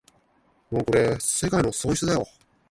[0.71, 2.25] もうこれ世界の損失だよ